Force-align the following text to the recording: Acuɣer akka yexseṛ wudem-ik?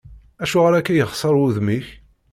Acuɣer 0.43 0.73
akka 0.75 0.93
yexseṛ 0.95 1.33
wudem-ik? 1.39 1.87